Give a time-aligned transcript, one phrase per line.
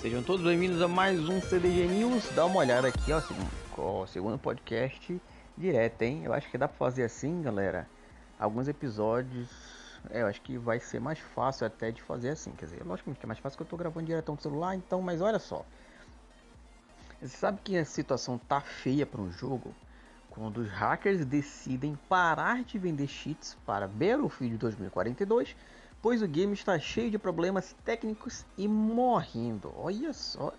[0.00, 2.30] Sejam todos bem-vindos a mais um CDG News.
[2.30, 3.20] Dá uma olhada aqui, ó,
[3.76, 5.20] ó, segundo podcast
[5.56, 6.22] direto, hein?
[6.24, 7.84] Eu acho que dá pra fazer assim, galera.
[8.38, 9.50] Alguns episódios,
[10.08, 12.52] é, eu acho que vai ser mais fácil até de fazer assim.
[12.52, 15.02] Quer dizer, logicamente que é mais fácil que eu tô gravando direto no celular, então,
[15.02, 15.66] mas olha só.
[17.20, 19.74] Você sabe que a situação tá feia para um jogo
[20.30, 25.56] quando os hackers decidem parar de vender cheats para Battlefield 2042
[26.00, 29.74] pois o game está cheio de problemas técnicos e morrendo.
[29.76, 30.52] Olha só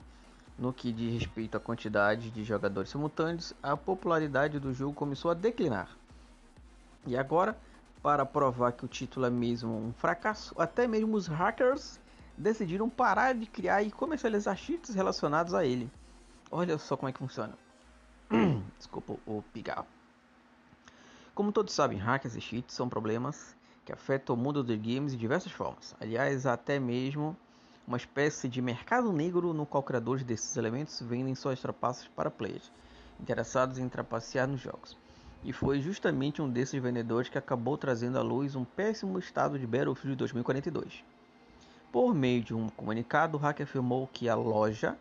[0.57, 5.33] no que diz respeito à quantidade de jogadores simultâneos, a popularidade do jogo começou a
[5.33, 5.89] declinar.
[7.05, 7.57] E agora,
[8.01, 11.99] para provar que o título é mesmo um fracasso, até mesmo os hackers
[12.37, 15.89] decidiram parar de criar e comercializar cheats relacionados a ele.
[16.51, 17.57] Olha só como é que funciona.
[18.77, 19.87] Desculpa o pigarro.
[21.33, 25.17] Como todos sabem, hackers e cheats são problemas que afeta o mundo dos games de
[25.17, 25.95] diversas formas.
[26.01, 27.37] Aliás, até mesmo
[27.87, 32.71] uma espécie de mercado negro no qual criadores desses elementos vendem suas trapaças para players
[33.19, 34.97] interessados em trapacear nos jogos.
[35.43, 39.67] E foi justamente um desses vendedores que acabou trazendo à luz um péssimo estado de
[39.67, 41.03] Battlefield 2042.
[41.91, 44.97] Por meio de um comunicado, o hacker afirmou que a loja,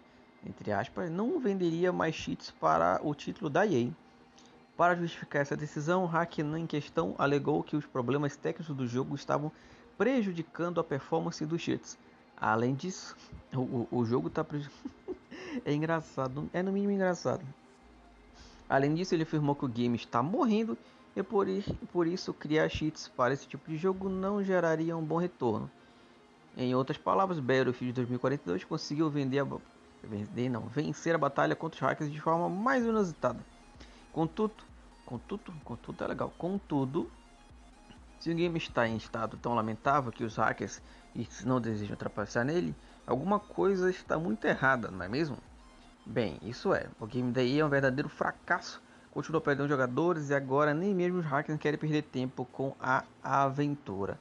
[0.46, 3.91] entre aspas, não venderia mais cheats para o título da EA
[4.77, 9.14] para justificar essa decisão, o hacker em questão alegou que os problemas técnicos do jogo
[9.14, 9.53] estavam
[9.97, 11.97] prejudicando a performance dos cheats.
[12.36, 13.16] Além disso,
[13.55, 14.44] o, o jogo está
[15.64, 17.44] é engraçado, é no mínimo engraçado.
[18.69, 20.77] Além disso, ele afirmou que o game está morrendo
[21.15, 21.47] e por,
[21.93, 25.71] por isso criar cheats para esse tipo de jogo não geraria um bom retorno.
[26.56, 29.47] Em outras palavras, Battlefield 2042 conseguiu vender a,
[30.03, 33.38] vender, não, vencer a batalha contra os hackers de forma mais inusitada.
[34.12, 34.54] Contudo,
[35.19, 36.32] contudo, contudo é legal.
[36.36, 37.10] Contudo,
[38.19, 40.82] se o game está em estado tão lamentável que os hackers
[41.44, 42.75] não desejam ultrapassar nele,
[43.06, 45.36] alguma coisa está muito errada, não é mesmo?
[46.04, 46.88] Bem, isso é.
[46.98, 48.82] O game daí é um verdadeiro fracasso.
[49.12, 54.19] Continua perdendo jogadores e agora nem mesmo os hackers querem perder tempo com a aventura.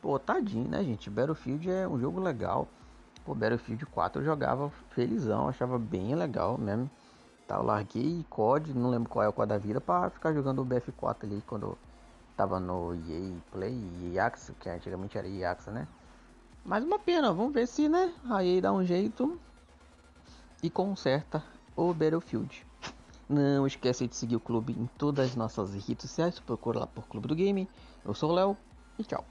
[0.00, 1.08] Pô, tadinho, né, gente?
[1.08, 2.66] Battlefield é um jogo legal.
[3.24, 6.90] Pô, Battlefield 4 eu jogava felizão, achava bem legal mesmo.
[7.52, 10.62] Tá, eu larguei COD, não lembro qual é o COD da vida, para ficar jogando
[10.62, 11.76] o BF4 ali quando
[12.34, 15.86] tava no EA Play e Axa, que antigamente era Axa, né?
[16.64, 19.38] Mas uma pena, vamos ver se, né, a EA dá um jeito
[20.62, 21.44] e conserta
[21.76, 22.66] o Battlefield.
[23.28, 27.06] Não esquece de seguir o clube em todas as nossas redes sociais, procura lá por
[27.06, 27.68] Clube do Game.
[28.02, 28.56] Eu sou o Léo
[28.98, 29.26] e tchau.